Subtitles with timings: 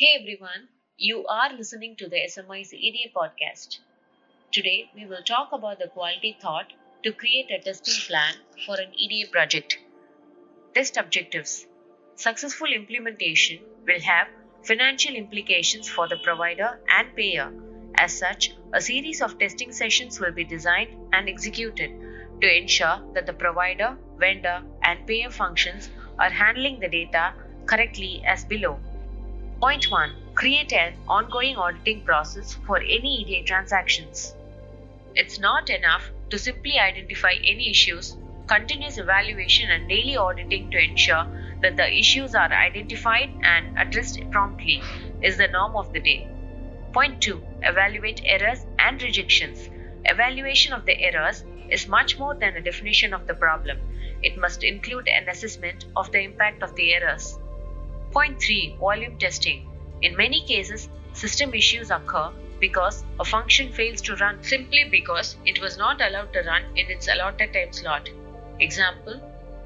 [0.00, 3.78] Hey everyone, you are listening to the SMI's EDI podcast.
[4.52, 8.92] Today we will talk about the quality thought to create a testing plan for an
[8.94, 9.76] EDI project.
[10.72, 11.66] Test objectives
[12.14, 14.28] Successful implementation will have
[14.62, 17.52] financial implications for the provider and payer.
[17.96, 21.90] As such, a series of testing sessions will be designed and executed
[22.40, 27.32] to ensure that the provider, vendor, and payer functions are handling the data
[27.66, 28.78] correctly as below.
[29.60, 34.36] Point 1 Create an ongoing auditing process for any EDI transactions.
[35.16, 41.26] It's not enough to simply identify any issues, continuous evaluation and daily auditing to ensure
[41.60, 44.80] that the issues are identified and addressed promptly
[45.22, 46.28] is the norm of the day.
[46.92, 49.70] Point 2 Evaluate errors and rejections.
[50.04, 53.78] Evaluation of the errors is much more than a definition of the problem.
[54.22, 57.40] It must include an assessment of the impact of the errors.
[58.10, 59.68] Point 3 Volume testing.
[60.00, 65.60] In many cases, system issues occur because a function fails to run simply because it
[65.60, 68.08] was not allowed to run in its allotted time slot.
[68.60, 69.20] Example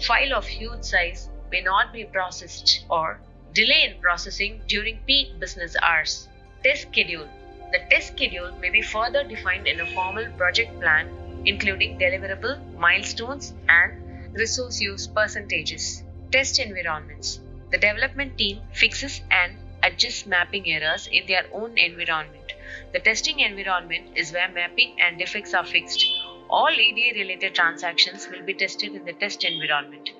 [0.00, 3.20] File of huge size may not be processed or
[3.52, 6.28] delay in processing during peak business hours.
[6.64, 7.28] Test schedule.
[7.70, 11.08] The test schedule may be further defined in a formal project plan,
[11.44, 16.02] including deliverable, milestones, and resource use percentages.
[16.32, 17.43] Test environments.
[17.70, 22.52] The development team fixes and adjusts mapping errors in their own environment.
[22.92, 26.06] The testing environment is where mapping and defects are fixed.
[26.48, 30.10] All EDI related transactions will be tested in the test environment.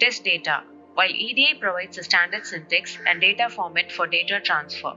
[0.00, 0.64] Test data.
[0.94, 4.96] While EDI provides a standard syntax and data format for data transfer.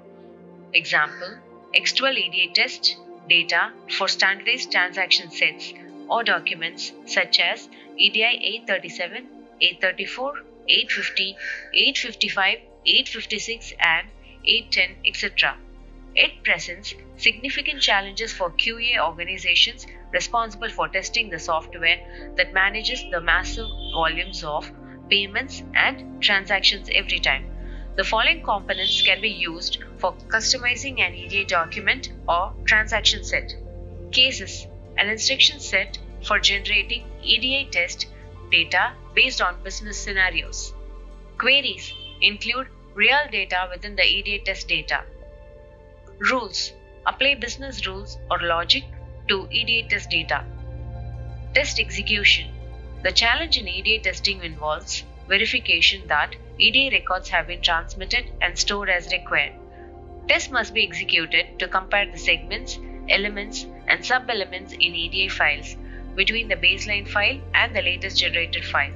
[0.73, 1.37] Example
[1.75, 5.73] X12 EDI test data for standardized transaction sets
[6.09, 9.27] or documents such as EDI 837,
[9.61, 10.33] 834,
[10.69, 11.35] 850,
[11.73, 14.07] 855, 856, and
[14.45, 15.57] 810, etc.
[16.15, 23.21] It presents significant challenges for QA organizations responsible for testing the software that manages the
[23.21, 24.71] massive volumes of
[25.09, 27.45] payments and transactions every time.
[27.95, 33.53] The following components can be used for customizing an EDI document or transaction set.
[34.11, 34.67] Cases
[34.97, 38.07] an instruction set for generating EDI test
[38.51, 40.73] data based on business scenarios.
[41.37, 45.03] Queries include real data within the EDI test data.
[46.19, 46.73] Rules
[47.05, 48.83] apply business rules or logic
[49.27, 50.45] to EDI test data.
[51.53, 52.51] Test execution
[53.01, 58.89] the challenge in EDI testing involves verification that EDI records have been transmitted and stored
[58.89, 59.53] as required.
[60.27, 62.77] Tests must be executed to compare the segments,
[63.07, 65.77] elements, and sub elements in EDI files
[66.15, 68.93] between the baseline file and the latest generated file.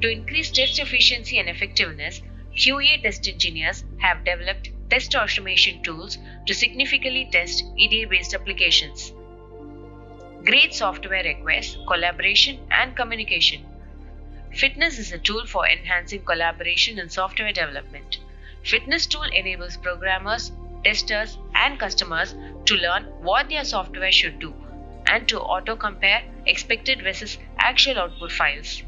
[0.00, 2.22] To increase test efficiency and effectiveness,
[2.56, 9.12] QA test engineers have developed test automation tools to significantly test EDI based applications.
[10.44, 13.64] Great software requires collaboration and communication.
[14.52, 18.18] FitNesse is a tool for enhancing collaboration in software development.
[18.64, 20.50] FitNesse tool enables programmers,
[20.82, 22.34] testers, and customers
[22.64, 24.54] to learn what their software should do
[25.10, 28.82] and to auto compare expected versus actual output files.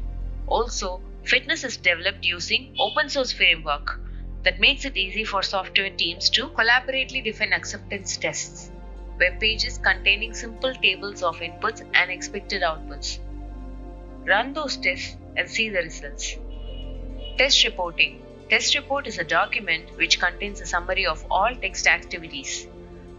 [0.47, 3.99] Also, FitNesse is developed using open source framework
[4.43, 8.71] that makes it easy for software teams to collaboratively define acceptance tests.
[9.19, 13.19] Web pages containing simple tables of inputs and expected outputs.
[14.25, 16.35] Run those tests and see the results.
[17.37, 18.21] Test reporting.
[18.49, 22.67] Test report is a document which contains a summary of all text activities.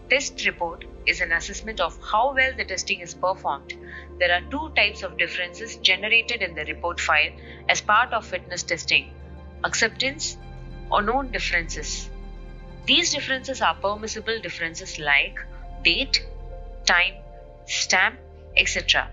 [0.09, 3.73] Test report is an assessment of how well the testing is performed.
[4.19, 7.31] There are two types of differences generated in the report file
[7.69, 9.11] as part of FitNesse testing
[9.63, 10.37] acceptance
[10.91, 12.09] or known differences.
[12.85, 15.39] These differences are permissible differences like
[15.83, 16.23] date,
[16.85, 17.15] time,
[17.65, 18.19] stamp,
[18.55, 19.09] etc.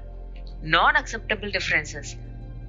[0.62, 2.16] Non acceptable differences.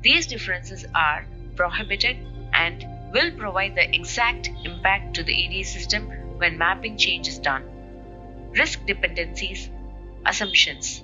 [0.01, 1.25] These differences are
[1.55, 2.17] prohibited
[2.53, 7.72] and will provide the exact impact to the EDI system when mapping change is done
[8.55, 9.69] risk dependencies,
[10.25, 11.03] assumptions.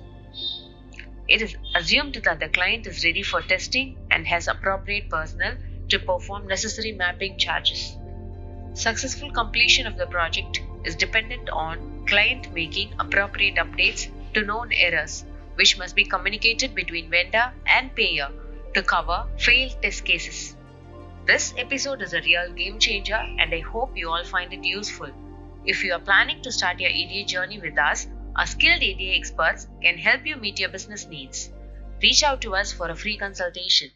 [1.28, 5.54] It is assumed that the client is ready for testing and has appropriate personnel
[5.88, 7.96] to perform necessary mapping charges.
[8.74, 15.24] Successful completion of the project is dependent on client making appropriate updates to known errors,
[15.56, 18.30] which must be communicated between vendor and payer
[18.74, 20.56] to cover failed test cases.
[21.26, 25.10] This episode is a real game changer, and I hope you all find it useful.
[25.64, 29.68] If you are planning to start your ADA journey with us, our skilled ADA experts
[29.82, 31.50] can help you meet your business needs.
[32.02, 33.90] Reach out to us for a free consultation.